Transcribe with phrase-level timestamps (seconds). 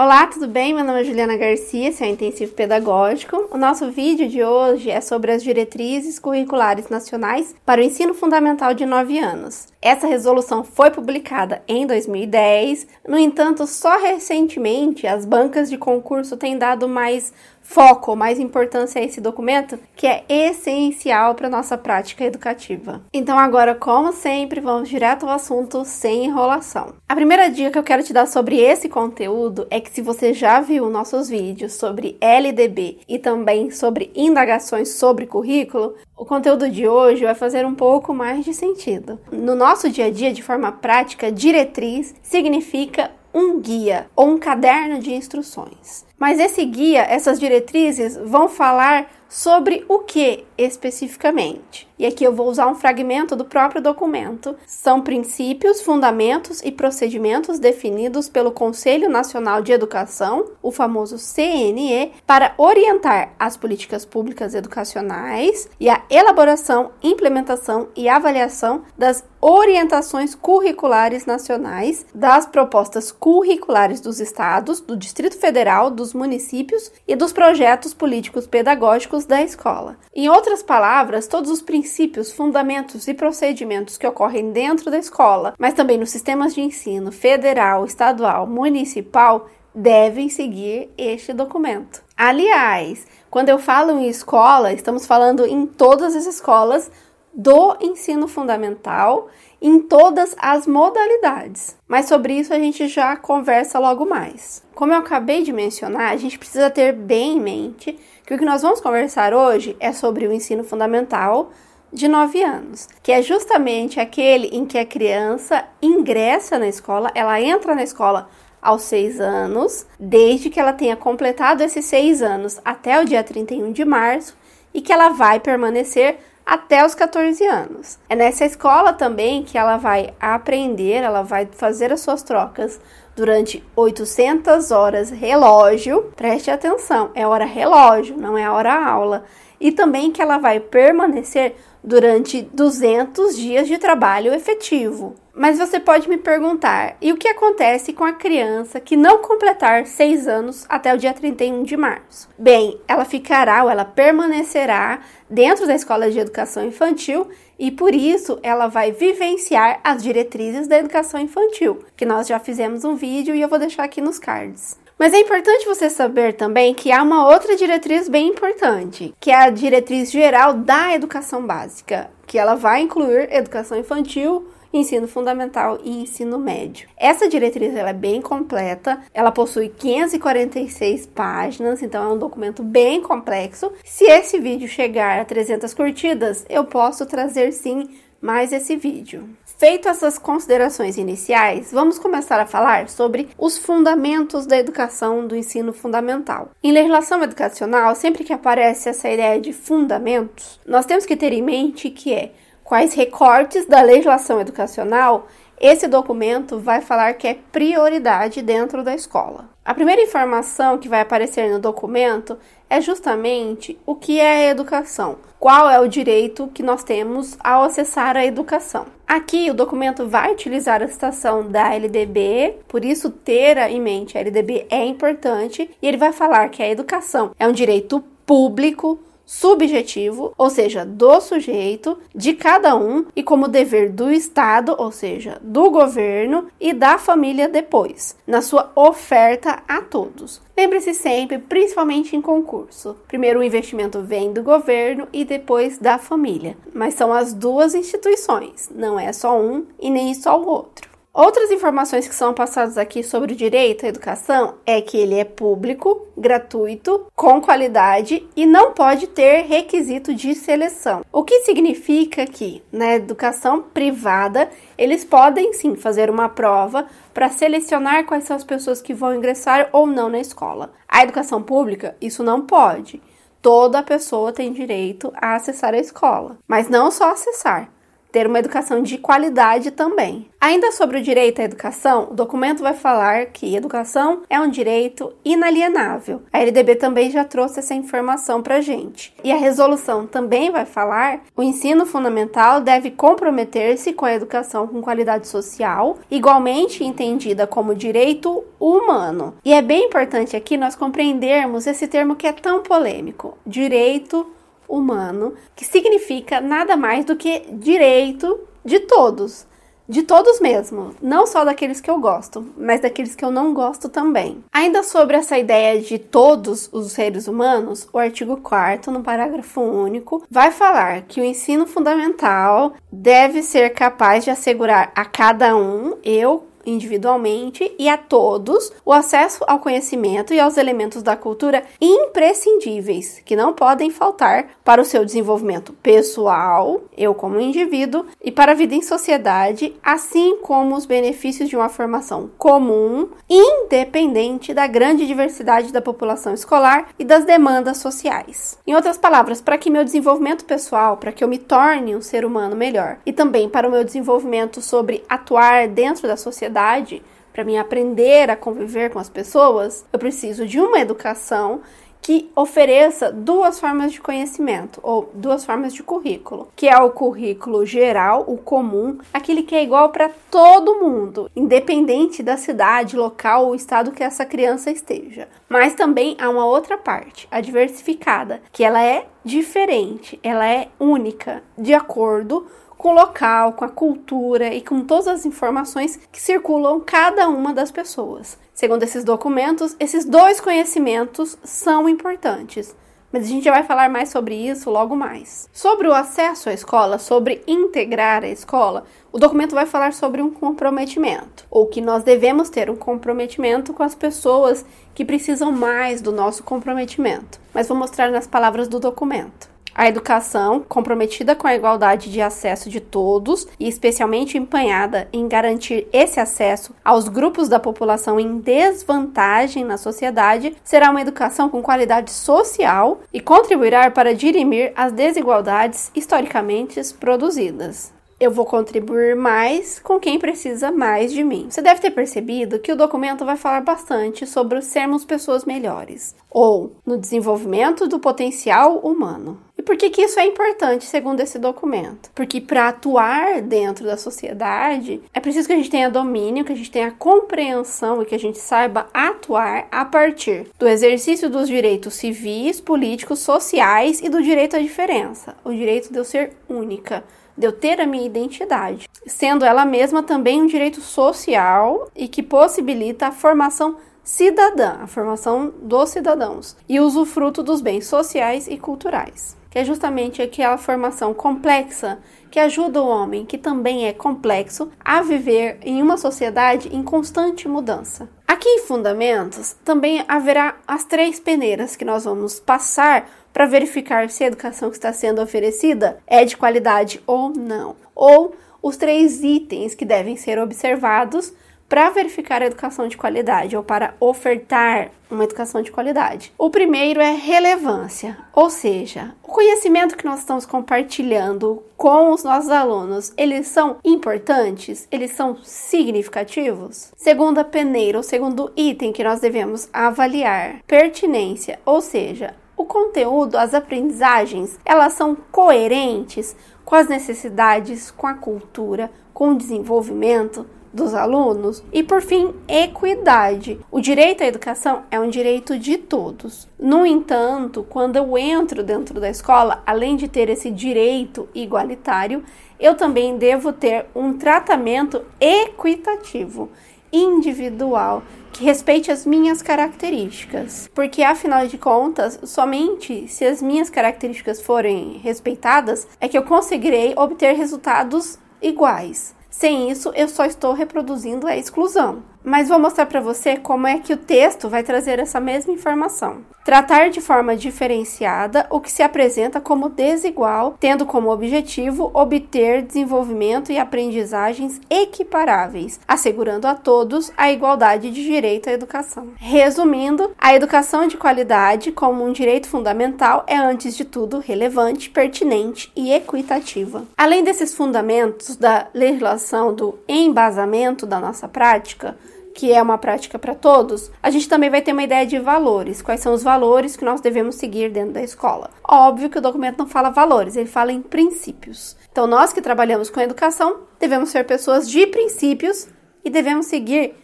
[0.00, 0.72] Olá, tudo bem?
[0.72, 3.48] Meu nome é Juliana Garcia, esse é o Intensivo Pedagógico.
[3.50, 8.72] O nosso vídeo de hoje é sobre as diretrizes curriculares nacionais para o ensino fundamental
[8.74, 9.66] de 9 anos.
[9.82, 16.56] Essa resolução foi publicada em 2010, no entanto, só recentemente as bancas de concurso têm
[16.56, 17.32] dado mais
[17.68, 23.02] foco, mais importância a esse documento, que é essencial para nossa prática educativa.
[23.12, 26.94] Então, agora, como sempre, vamos direto ao assunto sem enrolação.
[27.06, 30.32] A primeira dica que eu quero te dar sobre esse conteúdo é que se você
[30.32, 36.88] já viu nossos vídeos sobre LDB e também sobre indagações sobre currículo, o conteúdo de
[36.88, 39.20] hoje vai fazer um pouco mais de sentido.
[39.30, 44.98] No nosso dia a dia, de forma prática, diretriz significa um guia ou um caderno
[45.00, 46.07] de instruções.
[46.18, 51.86] Mas esse guia, essas diretrizes vão falar sobre o que especificamente?
[51.98, 54.56] E aqui eu vou usar um fragmento do próprio documento.
[54.66, 62.54] São princípios, fundamentos e procedimentos definidos pelo Conselho Nacional de Educação, o famoso CNE, para
[62.56, 72.06] orientar as políticas públicas educacionais e a elaboração, implementação e avaliação das orientações curriculares nacionais,
[72.14, 79.24] das propostas curriculares dos estados, do Distrito Federal, dos municípios e dos projetos políticos pedagógicos
[79.24, 79.96] da escola.
[80.14, 85.74] Em outras palavras, todos os princípios, fundamentos e procedimentos que ocorrem dentro da escola, mas
[85.74, 92.02] também nos sistemas de ensino federal, estadual, municipal, devem seguir este documento.
[92.16, 96.90] Aliás, quando eu falo em escola, estamos falando em todas as escolas
[97.38, 99.28] do ensino fundamental
[99.62, 101.76] em todas as modalidades.
[101.86, 104.64] Mas sobre isso a gente já conversa logo mais.
[104.74, 108.44] Como eu acabei de mencionar, a gente precisa ter bem em mente que o que
[108.44, 111.52] nós vamos conversar hoje é sobre o ensino fundamental
[111.92, 117.40] de 9 anos, que é justamente aquele em que a criança ingressa na escola, ela
[117.40, 118.28] entra na escola
[118.60, 123.70] aos 6 anos, desde que ela tenha completado esses 6 anos até o dia 31
[123.70, 124.36] de março
[124.74, 127.98] e que ela vai permanecer até os 14 anos.
[128.08, 132.80] É nessa escola também que ela vai aprender, ela vai fazer as suas trocas
[133.14, 136.10] durante 800 horas relógio.
[136.16, 139.24] Preste atenção, é hora relógio, não é hora aula.
[139.60, 145.14] E também que ela vai permanecer durante 200 dias de trabalho efetivo.
[145.34, 149.86] Mas você pode me perguntar: e o que acontece com a criança que não completar
[149.86, 152.28] 6 anos até o dia 31 de março?
[152.36, 158.40] Bem, ela ficará ou ela permanecerá dentro da escola de educação infantil e por isso
[158.42, 163.40] ela vai vivenciar as diretrizes da educação infantil, que nós já fizemos um vídeo e
[163.40, 164.76] eu vou deixar aqui nos cards.
[164.98, 169.36] Mas é importante você saber também que há uma outra diretriz bem importante, que é
[169.36, 176.02] a diretriz geral da educação básica, que ela vai incluir educação infantil, ensino fundamental e
[176.02, 176.88] ensino médio.
[176.96, 183.00] Essa diretriz ela é bem completa, ela possui 546 páginas, então é um documento bem
[183.02, 183.72] complexo.
[183.84, 187.88] Se esse vídeo chegar a 300 curtidas, eu posso trazer sim
[188.20, 189.28] mais esse vídeo.
[189.58, 195.72] Feito essas considerações iniciais, vamos começar a falar sobre os fundamentos da educação do ensino
[195.72, 196.50] fundamental.
[196.62, 201.42] Em legislação educacional, sempre que aparece essa ideia de fundamentos, nós temos que ter em
[201.42, 202.32] mente que é
[202.68, 205.26] quais recortes da legislação educacional
[205.58, 209.48] esse documento vai falar que é prioridade dentro da escola.
[209.64, 215.16] A primeira informação que vai aparecer no documento é justamente o que é a educação,
[215.40, 218.84] qual é o direito que nós temos ao acessar a educação.
[219.06, 224.20] Aqui o documento vai utilizar a citação da LDB, por isso ter em mente a
[224.20, 230.32] LDB é importante, e ele vai falar que a educação é um direito público subjetivo,
[230.38, 235.70] ou seja, do sujeito, de cada um e como dever do Estado, ou seja, do
[235.70, 240.40] governo e da família depois, na sua oferta a todos.
[240.56, 242.96] Lembre-se sempre, principalmente em concurso.
[243.06, 248.70] Primeiro o investimento vem do governo e depois da família, mas são as duas instituições,
[248.74, 250.88] não é só um e nem só o outro.
[251.18, 255.24] Outras informações que são passadas aqui sobre o direito à educação é que ele é
[255.24, 261.04] público, gratuito, com qualidade e não pode ter requisito de seleção.
[261.10, 264.48] O que significa que na educação privada
[264.78, 269.70] eles podem sim fazer uma prova para selecionar quais são as pessoas que vão ingressar
[269.72, 270.70] ou não na escola.
[270.86, 273.02] A educação pública, isso não pode.
[273.42, 277.72] Toda pessoa tem direito a acessar a escola, mas não só acessar
[278.10, 280.28] ter uma educação de qualidade também.
[280.40, 285.12] Ainda sobre o direito à educação, o documento vai falar que educação é um direito
[285.24, 286.22] inalienável.
[286.32, 289.12] A LDB também já trouxe essa informação para gente.
[289.24, 294.80] E a resolução também vai falar: o ensino fundamental deve comprometer-se com a educação com
[294.80, 299.34] qualidade social, igualmente entendida como direito humano.
[299.44, 304.26] E é bem importante aqui nós compreendermos esse termo que é tão polêmico: direito
[304.68, 309.46] humano, que significa nada mais do que direito de todos
[309.88, 313.88] de todos mesmo, não só daqueles que eu gosto, mas daqueles que eu não gosto
[313.88, 314.44] também.
[314.52, 320.22] Ainda sobre essa ideia de todos os seres humanos, o artigo 4 no parágrafo único,
[320.30, 326.47] vai falar que o ensino fundamental deve ser capaz de assegurar a cada um, eu
[326.66, 333.36] individualmente e a todos o acesso ao conhecimento e aos elementos da cultura imprescindíveis que
[333.36, 338.74] não podem faltar para o seu desenvolvimento pessoal, eu como indivíduo, e para a vida
[338.74, 345.80] em sociedade, assim como os benefícios de uma formação comum, independente da grande diversidade da
[345.80, 348.58] população escolar e das demandas sociais.
[348.66, 352.24] Em outras palavras, para que meu desenvolvimento pessoal, para que eu me torne um ser
[352.24, 357.02] humano melhor, e também para o meu desenvolvimento sobre atuar dentro da sociedade sociedade,
[357.32, 361.60] para mim aprender a conviver com as pessoas, eu preciso de uma educação
[362.00, 367.66] que ofereça duas formas de conhecimento ou duas formas de currículo, que é o currículo
[367.66, 373.54] geral, o comum, aquele que é igual para todo mundo, independente da cidade, local ou
[373.54, 375.28] estado que essa criança esteja.
[375.48, 381.42] Mas também há uma outra parte, a diversificada, que ela é diferente, ela é única,
[381.56, 382.46] de acordo
[382.78, 387.52] com o local, com a cultura e com todas as informações que circulam cada uma
[387.52, 388.38] das pessoas.
[388.54, 392.74] Segundo esses documentos, esses dois conhecimentos são importantes.
[393.12, 395.48] Mas a gente já vai falar mais sobre isso logo mais.
[395.52, 400.30] Sobre o acesso à escola, sobre integrar a escola, o documento vai falar sobre um
[400.30, 404.64] comprometimento, ou que nós devemos ter um comprometimento com as pessoas
[404.94, 407.40] que precisam mais do nosso comprometimento.
[407.54, 412.68] Mas vou mostrar nas palavras do documento a educação, comprometida com a igualdade de acesso
[412.68, 419.64] de todos e especialmente empenhada em garantir esse acesso aos grupos da população em desvantagem
[419.64, 426.58] na sociedade, será uma educação com qualidade social e contribuirá para dirimir as desigualdades historicamente
[426.98, 431.46] produzidas eu vou contribuir mais com quem precisa mais de mim.
[431.48, 436.72] Você deve ter percebido que o documento vai falar bastante sobre sermos pessoas melhores ou
[436.84, 439.38] no desenvolvimento do potencial humano.
[439.68, 442.10] Por que, que isso é importante, segundo esse documento?
[442.14, 446.56] Porque para atuar dentro da sociedade, é preciso que a gente tenha domínio, que a
[446.56, 451.92] gente tenha compreensão e que a gente saiba atuar a partir do exercício dos direitos
[451.96, 457.04] civis, políticos, sociais e do direito à diferença, o direito de eu ser única
[457.36, 462.20] de eu ter a minha identidade, sendo ela mesma também um direito social e que
[462.20, 469.36] possibilita a formação cidadã, a formação dos cidadãos e usufruto dos bens sociais e culturais,
[469.50, 471.98] que é justamente aquela formação complexa
[472.30, 477.48] que ajuda o homem, que também é complexo, a viver em uma sociedade em constante
[477.48, 478.08] mudança.
[478.26, 484.24] Aqui em Fundamentos também haverá as três peneiras que nós vamos passar para verificar se
[484.24, 489.74] a educação que está sendo oferecida é de qualidade ou não, ou os três itens
[489.74, 491.32] que devem ser observados
[491.68, 496.32] para verificar a educação de qualidade ou para ofertar uma educação de qualidade.
[496.38, 502.50] O primeiro é relevância, ou seja, o conhecimento que nós estamos compartilhando com os nossos
[502.50, 506.92] alunos, eles são importantes, eles são significativos.
[506.96, 513.54] Segunda peneira, o segundo item que nós devemos avaliar, pertinência, ou seja, o conteúdo, as
[513.54, 520.44] aprendizagens, elas são coerentes com as necessidades, com a cultura, com o desenvolvimento
[520.78, 523.60] dos alunos e, por fim, equidade.
[523.70, 526.48] O direito à educação é um direito de todos.
[526.58, 532.22] No entanto, quando eu entro dentro da escola, além de ter esse direito igualitário,
[532.58, 536.50] eu também devo ter um tratamento equitativo,
[536.92, 544.40] individual, que respeite as minhas características, porque afinal de contas, somente se as minhas características
[544.40, 549.17] forem respeitadas é que eu conseguirei obter resultados iguais.
[549.38, 552.02] Sem isso, eu só estou reproduzindo a exclusão.
[552.24, 556.18] Mas vou mostrar para você como é que o texto vai trazer essa mesma informação.
[556.44, 563.52] Tratar de forma diferenciada o que se apresenta como desigual, tendo como objetivo obter desenvolvimento
[563.52, 569.08] e aprendizagens equiparáveis, assegurando a todos a igualdade de direito à educação.
[569.16, 575.70] Resumindo, a educação de qualidade, como um direito fundamental, é antes de tudo relevante, pertinente
[575.76, 576.84] e equitativa.
[576.96, 581.94] Além desses fundamentos da legislação do embasamento da nossa prática,
[582.38, 585.82] que é uma prática para todos, a gente também vai ter uma ideia de valores.
[585.82, 588.50] Quais são os valores que nós devemos seguir dentro da escola?
[588.62, 591.76] Óbvio que o documento não fala valores, ele fala em princípios.
[591.90, 595.66] Então, nós que trabalhamos com educação devemos ser pessoas de princípios
[596.04, 596.94] e devemos seguir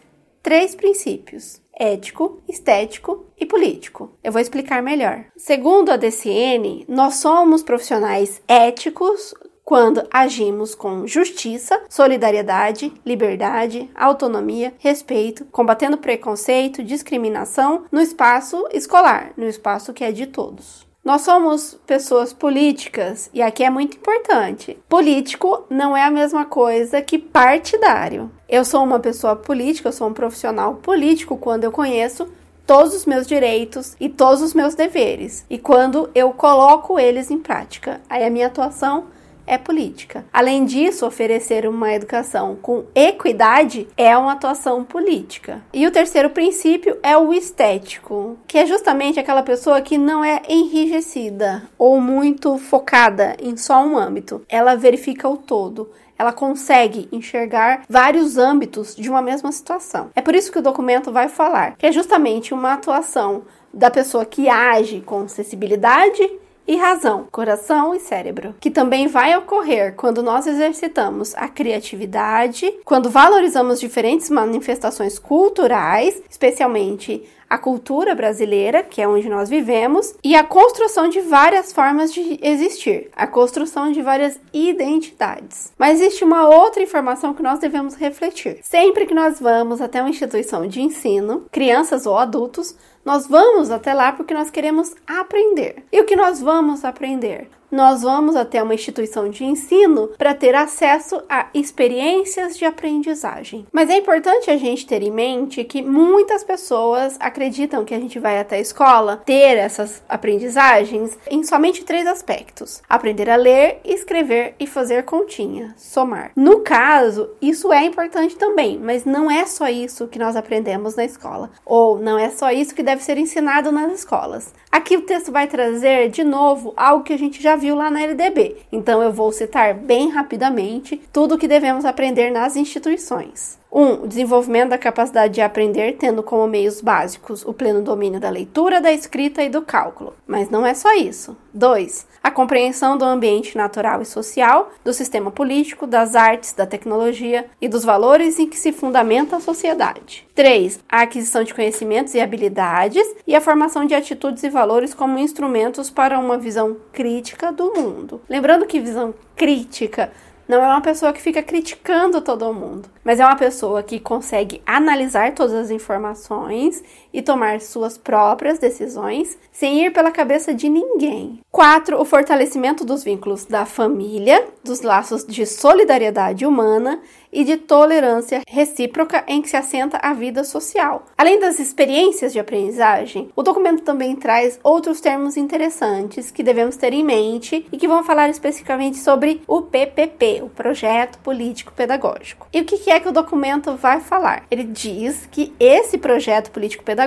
[0.40, 4.16] três princípios: ético, estético e político.
[4.22, 5.24] Eu vou explicar melhor.
[5.36, 15.46] Segundo a DCN, nós somos profissionais éticos quando agimos com justiça, solidariedade, liberdade, autonomia, respeito,
[15.46, 20.84] combatendo preconceito, discriminação no espaço escolar, no espaço que é de todos.
[21.02, 24.78] Nós somos pessoas políticas e aqui é muito importante.
[24.88, 28.30] Político não é a mesma coisa que partidário.
[28.48, 32.26] Eu sou uma pessoa política, eu sou um profissional político quando eu conheço
[32.66, 37.38] todos os meus direitos e todos os meus deveres e quando eu coloco eles em
[37.38, 38.00] prática.
[38.08, 39.04] Aí a minha atuação
[39.46, 40.24] é política.
[40.32, 45.62] Além disso, oferecer uma educação com equidade é uma atuação política.
[45.72, 50.42] E o terceiro princípio é o estético, que é justamente aquela pessoa que não é
[50.48, 54.42] enrijecida ou muito focada em só um âmbito.
[54.48, 60.10] Ela verifica o todo ela consegue enxergar vários âmbitos de uma mesma situação.
[60.14, 64.24] É por isso que o documento vai falar que é justamente uma atuação da pessoa
[64.24, 66.30] que age com sensibilidade
[66.66, 73.10] e razão, coração e cérebro, que também vai ocorrer quando nós exercitamos a criatividade, quando
[73.10, 80.42] valorizamos diferentes manifestações culturais, especialmente a cultura brasileira, que é onde nós vivemos, e a
[80.42, 85.72] construção de várias formas de existir, a construção de várias identidades.
[85.78, 88.58] Mas existe uma outra informação que nós devemos refletir.
[88.62, 92.74] Sempre que nós vamos até uma instituição de ensino, crianças ou adultos,
[93.04, 95.84] nós vamos até lá porque nós queremos aprender.
[95.92, 97.48] E o que nós vamos aprender?
[97.74, 103.66] Nós vamos até uma instituição de ensino para ter acesso a experiências de aprendizagem.
[103.72, 108.20] Mas é importante a gente ter em mente que muitas pessoas acreditam que a gente
[108.20, 114.54] vai até a escola ter essas aprendizagens em somente três aspectos: aprender a ler, escrever
[114.60, 116.30] e fazer continha, somar.
[116.36, 121.04] No caso, isso é importante também, mas não é só isso que nós aprendemos na
[121.04, 124.54] escola, ou não é só isso que deve ser ensinado nas escolas.
[124.70, 128.02] Aqui o texto vai trazer de novo algo que a gente já viu lá na
[128.02, 128.56] LDB.
[128.72, 133.58] Então eu vou citar bem rapidamente tudo o que devemos aprender nas instituições.
[133.74, 133.82] 1.
[133.82, 138.80] Um, desenvolvimento da capacidade de aprender, tendo como meios básicos o pleno domínio da leitura,
[138.80, 140.14] da escrita e do cálculo.
[140.26, 141.36] Mas não é só isso.
[141.52, 142.06] 2.
[142.22, 147.68] A compreensão do ambiente natural e social, do sistema político, das artes, da tecnologia e
[147.68, 150.26] dos valores em que se fundamenta a sociedade.
[150.34, 150.80] 3.
[150.88, 155.90] A aquisição de conhecimentos e habilidades e a formação de atitudes e valores como instrumentos
[155.90, 158.20] para uma visão crítica do mundo.
[158.28, 160.12] Lembrando que visão crítica
[160.46, 164.60] não é uma pessoa que fica criticando todo mundo, mas é uma pessoa que consegue
[164.66, 166.82] analisar todas as informações
[167.14, 171.38] e tomar suas próprias decisões sem ir pela cabeça de ninguém.
[171.52, 172.00] 4.
[172.00, 177.00] O fortalecimento dos vínculos da família, dos laços de solidariedade humana
[177.32, 181.04] e de tolerância recíproca em que se assenta a vida social.
[181.16, 186.92] Além das experiências de aprendizagem, o documento também traz outros termos interessantes que devemos ter
[186.92, 192.46] em mente e que vão falar especificamente sobre o PPP, o Projeto Político Pedagógico.
[192.52, 194.44] E o que é que o documento vai falar?
[194.50, 197.03] Ele diz que esse projeto político pedagógico,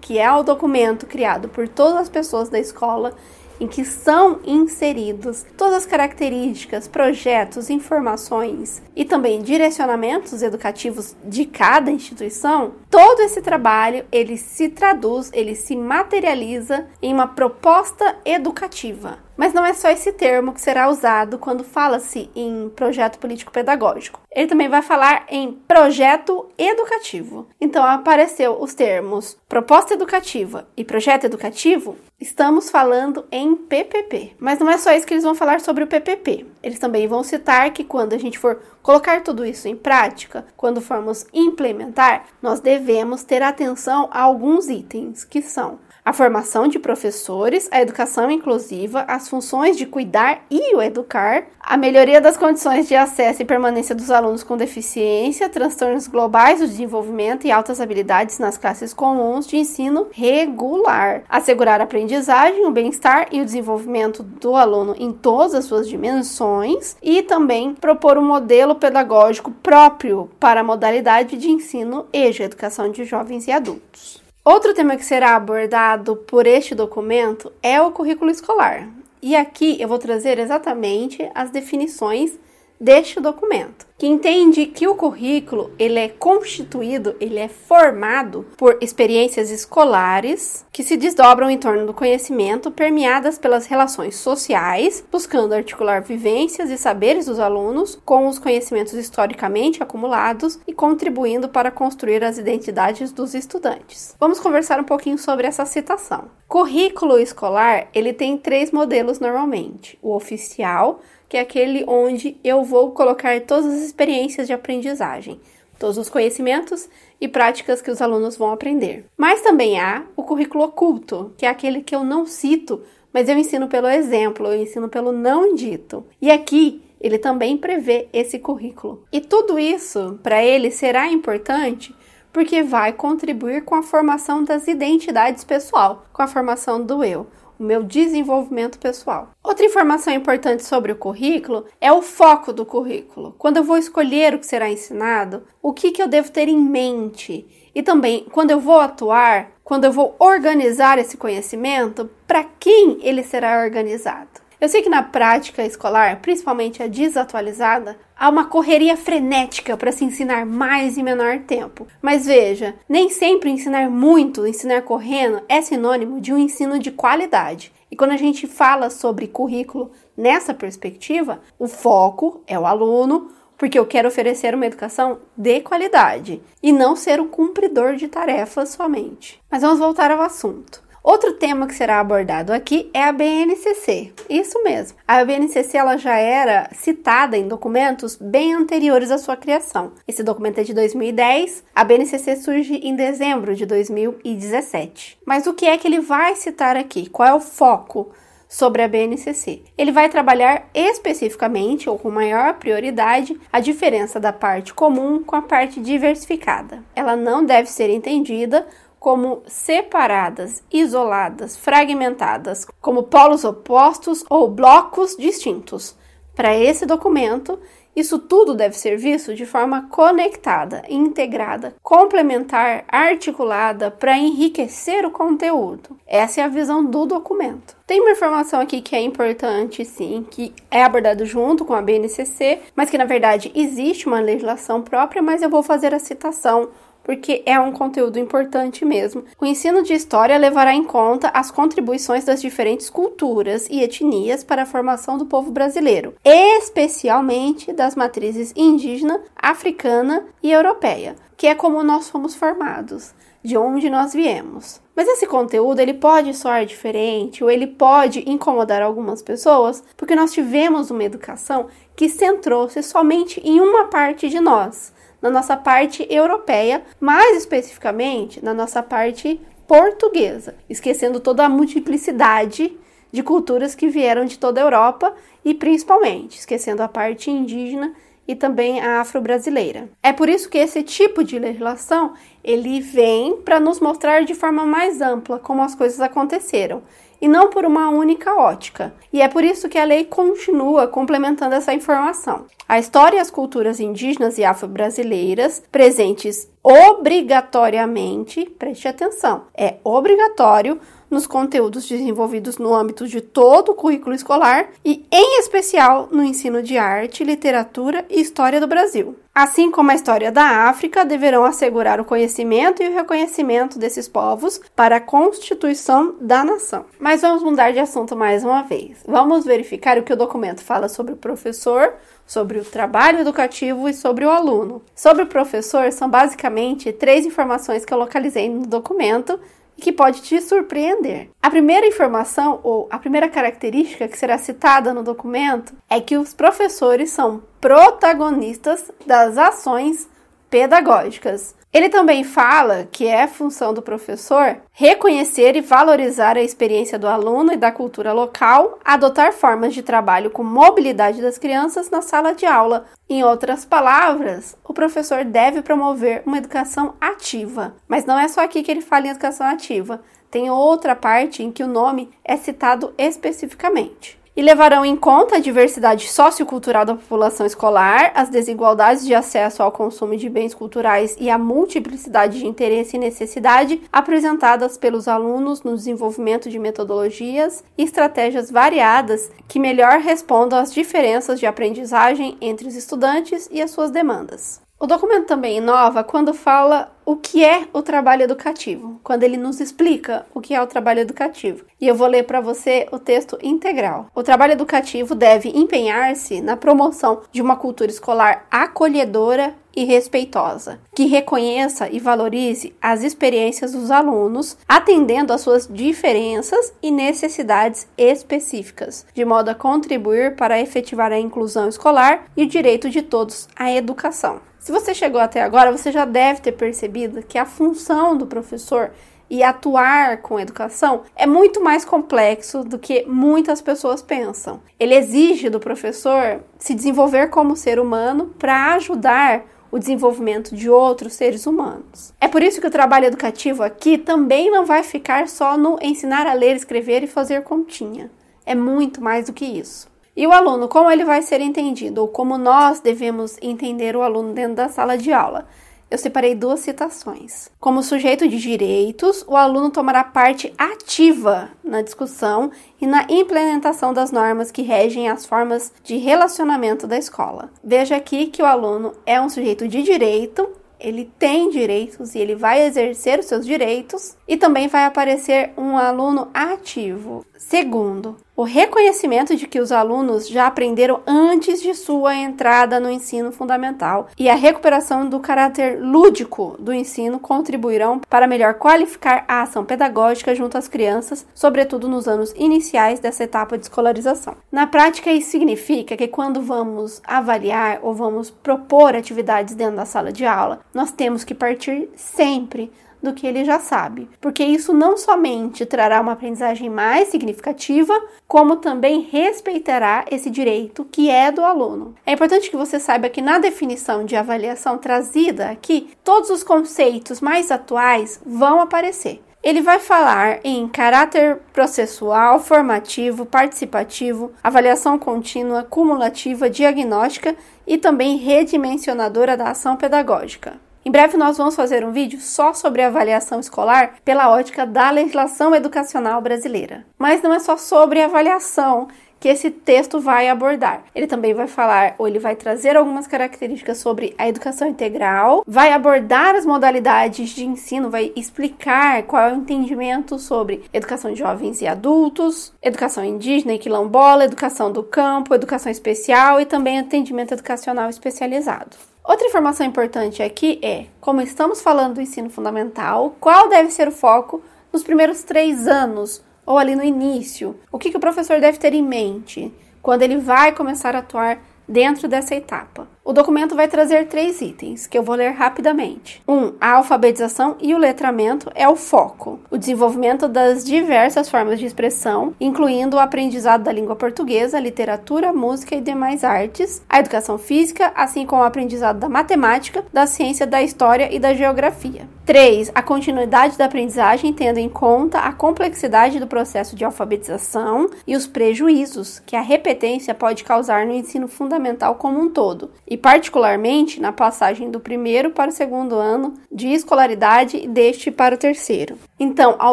[0.00, 3.14] que é o documento criado por todas as pessoas da escola,
[3.60, 11.90] em que são inseridos todas as características, projetos, informações e também direcionamentos educativos de cada
[11.90, 19.27] instituição, todo esse trabalho ele se traduz, ele se materializa em uma proposta educativa.
[19.38, 24.20] Mas não é só esse termo que será usado quando fala-se em projeto político pedagógico.
[24.34, 27.48] Ele também vai falar em projeto educativo.
[27.60, 31.96] Então apareceu os termos proposta educativa e projeto educativo.
[32.20, 34.34] Estamos falando em PPP.
[34.40, 36.44] Mas não é só isso que eles vão falar sobre o PPP.
[36.60, 40.80] Eles também vão citar que quando a gente for colocar tudo isso em prática, quando
[40.80, 47.68] formos implementar, nós devemos ter atenção a alguns itens que são a formação de professores,
[47.70, 52.96] a educação inclusiva, as funções de cuidar e o educar, a melhoria das condições de
[52.96, 58.56] acesso e permanência dos alunos com deficiência, transtornos globais do desenvolvimento e altas habilidades nas
[58.56, 64.94] classes comuns de ensino regular, assegurar a aprendizagem, o bem-estar e o desenvolvimento do aluno
[64.98, 71.36] em todas as suas dimensões e também propor um modelo pedagógico próprio para a modalidade
[71.36, 74.27] de ensino EJA, educação de jovens e adultos.
[74.50, 78.88] Outro tema que será abordado por este documento é o currículo escolar.
[79.20, 82.32] E aqui eu vou trazer exatamente as definições
[82.80, 89.50] deste documento, que entende que o currículo ele é constituído, ele é formado por experiências
[89.50, 96.70] escolares que se desdobram em torno do conhecimento, permeadas pelas relações sociais, buscando articular vivências
[96.70, 103.10] e saberes dos alunos com os conhecimentos historicamente acumulados e contribuindo para construir as identidades
[103.10, 104.14] dos estudantes.
[104.20, 106.30] Vamos conversar um pouquinho sobre essa citação.
[106.46, 112.92] Currículo escolar, ele tem três modelos normalmente: o oficial, que é aquele onde eu vou
[112.92, 115.40] colocar todas as experiências de aprendizagem,
[115.78, 116.88] todos os conhecimentos
[117.20, 119.04] e práticas que os alunos vão aprender.
[119.16, 122.82] Mas também há o currículo oculto, que é aquele que eu não cito,
[123.12, 126.04] mas eu ensino pelo exemplo, eu ensino pelo não dito.
[126.20, 129.04] E aqui ele também prevê esse currículo.
[129.12, 131.94] E tudo isso para ele será importante
[132.32, 137.26] porque vai contribuir com a formação das identidades pessoal, com a formação do eu
[137.58, 139.30] o meu desenvolvimento pessoal.
[139.42, 143.34] Outra informação importante sobre o currículo é o foco do currículo.
[143.36, 146.60] Quando eu vou escolher o que será ensinado, o que, que eu devo ter em
[146.60, 147.70] mente?
[147.74, 153.22] E também, quando eu vou atuar, quando eu vou organizar esse conhecimento, para quem ele
[153.22, 154.47] será organizado?
[154.60, 160.04] Eu sei que na prática escolar, principalmente a desatualizada, há uma correria frenética para se
[160.04, 161.86] ensinar mais em menor tempo.
[162.02, 167.72] Mas veja, nem sempre ensinar muito, ensinar correndo, é sinônimo de um ensino de qualidade.
[167.88, 173.78] E quando a gente fala sobre currículo nessa perspectiva, o foco é o aluno, porque
[173.78, 179.40] eu quero oferecer uma educação de qualidade e não ser um cumpridor de tarefas somente.
[179.48, 180.87] Mas vamos voltar ao assunto.
[181.08, 184.12] Outro tema que será abordado aqui é a BNCC.
[184.28, 184.98] Isso mesmo.
[185.08, 189.92] A BNCC ela já era citada em documentos bem anteriores à sua criação.
[190.06, 191.64] Esse documento é de 2010.
[191.74, 195.16] A BNCC surge em dezembro de 2017.
[195.24, 197.08] Mas o que é que ele vai citar aqui?
[197.08, 198.12] Qual é o foco?
[198.48, 199.62] sobre a BNCC.
[199.76, 205.42] Ele vai trabalhar especificamente ou com maior prioridade a diferença da parte comum com a
[205.42, 206.82] parte diversificada.
[206.96, 208.66] Ela não deve ser entendida
[208.98, 215.96] como separadas, isoladas, fragmentadas, como polos opostos ou blocos distintos.
[216.34, 217.58] Para esse documento,
[217.98, 225.98] isso tudo deve ser visto de forma conectada, integrada, complementar, articulada para enriquecer o conteúdo.
[226.06, 227.76] Essa é a visão do documento.
[227.84, 232.60] Tem uma informação aqui que é importante, sim, que é abordado junto com a BNCC,
[232.76, 236.68] mas que na verdade existe uma legislação própria, mas eu vou fazer a citação
[237.08, 239.24] porque é um conteúdo importante mesmo.
[239.40, 244.64] O ensino de história levará em conta as contribuições das diferentes culturas e etnias para
[244.64, 251.82] a formação do povo brasileiro, especialmente das matrizes indígena, africana e europeia, que é como
[251.82, 254.78] nós fomos formados, de onde nós viemos.
[254.94, 260.32] Mas esse conteúdo ele pode soar diferente ou ele pode incomodar algumas pessoas, porque nós
[260.32, 261.68] tivemos uma educação
[261.98, 268.54] que centrou-se somente em uma parte de nós na nossa parte europeia, mais especificamente na
[268.54, 272.72] nossa parte portuguesa, esquecendo toda a multiplicidade
[273.10, 275.12] de culturas que vieram de toda a Europa
[275.44, 277.92] e principalmente esquecendo a parte indígena
[278.28, 279.88] e também a afro-brasileira.
[280.00, 282.12] É por isso que esse tipo de legislação
[282.44, 286.80] ele vem para nos mostrar de forma mais ampla como as coisas aconteceram
[287.20, 288.94] e não por uma única ótica.
[289.12, 292.46] E é por isso que a lei continua complementando essa informação.
[292.68, 300.78] A história e as culturas indígenas e afro-brasileiras presentes obrigatoriamente, preste atenção, é obrigatório
[301.10, 306.62] nos conteúdos desenvolvidos no âmbito de todo o currículo escolar e, em especial, no ensino
[306.62, 309.16] de arte, literatura e história do Brasil.
[309.34, 314.60] Assim como a história da África, deverão assegurar o conhecimento e o reconhecimento desses povos
[314.74, 316.86] para a constituição da nação.
[316.98, 318.98] Mas vamos mudar de assunto mais uma vez.
[319.06, 321.94] Vamos verificar o que o documento fala sobre o professor,
[322.26, 324.82] sobre o trabalho educativo e sobre o aluno.
[324.92, 329.38] Sobre o professor, são basicamente três informações que eu localizei no documento
[329.78, 331.30] e que pode te surpreender.
[331.40, 336.34] A primeira informação ou a primeira característica que será citada no documento é que os
[336.34, 340.08] professores são protagonistas das ações
[340.50, 341.54] pedagógicas.
[341.72, 347.52] Ele também fala que é função do professor reconhecer e valorizar a experiência do aluno
[347.52, 352.46] e da cultura local, adotar formas de trabalho com mobilidade das crianças na sala de
[352.46, 352.86] aula.
[353.08, 357.74] Em outras palavras, o professor deve promover uma educação ativa.
[357.86, 360.00] Mas não é só aqui que ele fala em educação ativa.
[360.30, 365.40] Tem outra parte em que o nome é citado especificamente e levarão em conta a
[365.40, 371.28] diversidade sociocultural da população escolar, as desigualdades de acesso ao consumo de bens culturais e
[371.28, 378.48] a multiplicidade de interesse e necessidade apresentadas pelos alunos no desenvolvimento de metodologias e estratégias
[378.48, 384.67] variadas que melhor respondam às diferenças de aprendizagem entre os estudantes e as suas demandas.
[384.80, 389.58] O documento também inova quando fala o que é o trabalho educativo, quando ele nos
[389.58, 391.64] explica o que é o trabalho educativo.
[391.80, 394.06] E eu vou ler para você o texto integral.
[394.14, 401.06] O trabalho educativo deve empenhar-se na promoção de uma cultura escolar acolhedora e respeitosa, que
[401.06, 409.24] reconheça e valorize as experiências dos alunos, atendendo às suas diferenças e necessidades específicas, de
[409.24, 414.40] modo a contribuir para efetivar a inclusão escolar e o direito de todos à educação.
[414.68, 418.90] Se você chegou até agora, você já deve ter percebido que a função do professor
[419.30, 424.60] e atuar com educação é muito mais complexo do que muitas pessoas pensam.
[424.78, 431.14] Ele exige do professor se desenvolver como ser humano para ajudar o desenvolvimento de outros
[431.14, 432.12] seres humanos.
[432.20, 436.26] É por isso que o trabalho educativo aqui também não vai ficar só no ensinar
[436.26, 438.10] a ler, escrever e fazer continha.
[438.44, 439.88] É muito mais do que isso.
[440.18, 444.32] E o aluno, como ele vai ser entendido, ou como nós devemos entender o aluno
[444.32, 445.46] dentro da sala de aula?
[445.88, 447.48] Eu separei duas citações.
[447.60, 452.50] Como sujeito de direitos, o aluno tomará parte ativa na discussão
[452.80, 457.48] e na implementação das normas que regem as formas de relacionamento da escola.
[457.62, 460.48] Veja aqui que o aluno é um sujeito de direito
[460.80, 465.76] ele tem direitos e ele vai exercer os seus direitos e também vai aparecer um
[465.76, 467.24] aluno ativo.
[467.36, 473.32] Segundo, o reconhecimento de que os alunos já aprenderam antes de sua entrada no ensino
[473.32, 479.64] fundamental e a recuperação do caráter lúdico do ensino contribuirão para melhor qualificar a ação
[479.64, 484.36] pedagógica junto às crianças, sobretudo nos anos iniciais dessa etapa de escolarização.
[484.52, 490.12] Na prática, isso significa que quando vamos avaliar ou vamos propor atividades dentro da sala
[490.12, 492.70] de aula, nós temos que partir sempre
[493.02, 497.94] do que ele já sabe, porque isso não somente trará uma aprendizagem mais significativa,
[498.26, 501.94] como também respeitará esse direito que é do aluno.
[502.04, 507.20] É importante que você saiba que na definição de avaliação trazida aqui, todos os conceitos
[507.20, 509.22] mais atuais vão aparecer.
[509.40, 519.36] Ele vai falar em caráter processual, formativo, participativo, avaliação contínua, cumulativa, diagnóstica e também redimensionadora
[519.36, 520.58] da ação pedagógica.
[520.88, 525.54] Em breve nós vamos fazer um vídeo só sobre avaliação escolar pela ótica da legislação
[525.54, 526.86] educacional brasileira.
[526.98, 528.88] Mas não é só sobre avaliação
[529.20, 530.84] que esse texto vai abordar.
[530.94, 535.72] Ele também vai falar, ou ele vai trazer algumas características sobre a educação integral, vai
[535.72, 541.60] abordar as modalidades de ensino, vai explicar qual é o entendimento sobre educação de jovens
[541.60, 547.90] e adultos, educação indígena e quilombola, educação do campo, educação especial e também atendimento educacional
[547.90, 548.88] especializado.
[549.08, 553.90] Outra informação importante aqui é, como estamos falando do ensino fundamental, qual deve ser o
[553.90, 557.58] foco nos primeiros três anos ou ali no início?
[557.72, 561.42] O que, que o professor deve ter em mente quando ele vai começar a atuar
[561.66, 562.86] dentro dessa etapa?
[563.08, 566.22] O documento vai trazer três itens que eu vou ler rapidamente.
[566.28, 566.30] 1.
[566.30, 569.40] Um, a alfabetização e o letramento é o foco.
[569.50, 575.74] O desenvolvimento das diversas formas de expressão, incluindo o aprendizado da língua portuguesa, literatura, música
[575.74, 580.62] e demais artes, a educação física, assim como o aprendizado da matemática, da ciência da
[580.62, 582.06] história e da geografia.
[582.28, 582.72] 3.
[582.74, 588.26] A continuidade da aprendizagem, tendo em conta a complexidade do processo de alfabetização e os
[588.26, 592.70] prejuízos que a repetência pode causar no ensino fundamental como um todo.
[592.86, 598.34] E particularmente na passagem do primeiro para o segundo ano de escolaridade e deste para
[598.34, 598.98] o terceiro.
[599.18, 599.72] Então, ao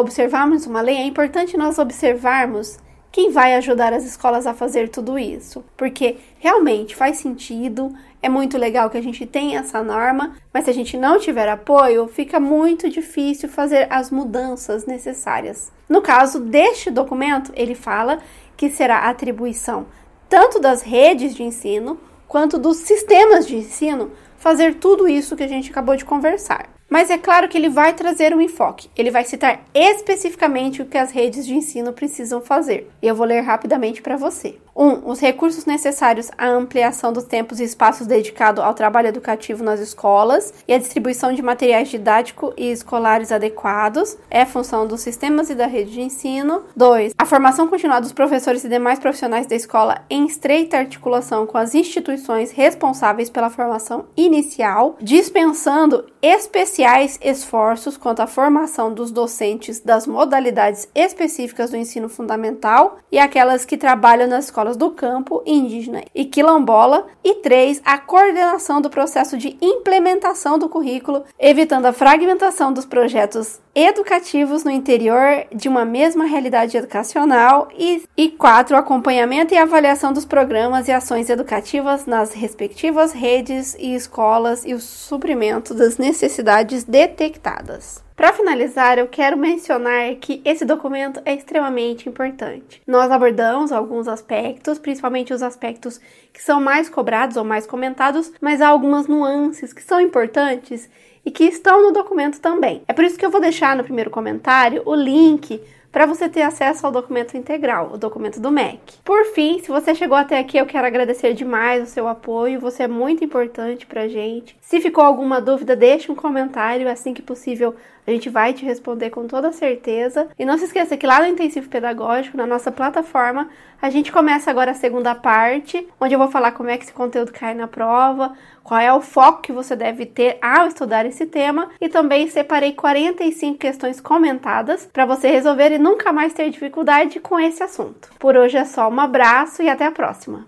[0.00, 2.78] observarmos uma lei, é importante nós observarmos
[3.12, 8.58] quem vai ajudar as escolas a fazer tudo isso, porque realmente faz sentido, é muito
[8.58, 12.38] legal que a gente tenha essa norma, mas se a gente não tiver apoio, fica
[12.38, 15.72] muito difícil fazer as mudanças necessárias.
[15.88, 18.18] No caso deste documento, ele fala
[18.56, 19.86] que será atribuição
[20.28, 25.48] tanto das redes de ensino quanto dos sistemas de ensino fazer tudo isso que a
[25.48, 26.68] gente acabou de conversar.
[26.88, 30.96] Mas é claro que ele vai trazer um enfoque, ele vai citar especificamente o que
[30.96, 32.88] as redes de ensino precisam fazer.
[33.02, 34.56] E eu vou ler rapidamente para você.
[34.76, 39.80] Um, os recursos necessários à ampliação dos tempos e espaços dedicados ao trabalho educativo nas
[39.80, 45.54] escolas e a distribuição de materiais didáticos e escolares adequados é função dos sistemas e
[45.54, 46.64] da rede de ensino.
[46.76, 47.14] 2.
[47.16, 51.74] A formação continuada dos professores e demais profissionais da escola em estreita articulação com as
[51.74, 60.86] instituições responsáveis pela formação inicial, dispensando especiais esforços quanto à formação dos docentes das modalidades
[60.94, 67.06] específicas do ensino fundamental e aquelas que trabalham nas escolas do campo, indígena e quilombola.
[67.22, 67.82] E 3.
[67.84, 74.70] A coordenação do processo de implementação do currículo, evitando a fragmentação dos projetos educativos no
[74.70, 80.92] interior de uma mesma realidade educacional e, e quatro, acompanhamento e avaliação dos programas e
[80.92, 88.02] ações educativas nas respectivas redes e escolas e o suprimento das necessidades detectadas.
[88.16, 92.80] Para finalizar, eu quero mencionar que esse documento é extremamente importante.
[92.86, 96.00] Nós abordamos alguns aspectos, principalmente os aspectos
[96.32, 100.88] que são mais cobrados ou mais comentados, mas há algumas nuances que são importantes
[101.26, 102.82] e que estão no documento também.
[102.86, 105.60] É por isso que eu vou deixar no primeiro comentário o link
[105.90, 108.98] para você ter acesso ao documento integral, o documento do MEC.
[109.02, 112.82] Por fim, se você chegou até aqui, eu quero agradecer demais o seu apoio, você
[112.82, 114.56] é muito importante para gente.
[114.60, 117.74] Se ficou alguma dúvida, deixe um comentário, assim que possível
[118.06, 120.28] a gente vai te responder com toda certeza.
[120.38, 123.48] E não se esqueça que lá no Intensivo Pedagógico, na nossa plataforma,
[123.80, 126.92] a gente começa agora a segunda parte, onde eu vou falar como é que esse
[126.92, 131.26] conteúdo cai na prova, qual é o foco que você deve ter ao estudar esse
[131.26, 137.20] tema e também separei 45 questões comentadas para você resolver e nunca mais ter dificuldade
[137.20, 138.10] com esse assunto.
[138.18, 140.46] Por hoje é só, um abraço e até a próxima!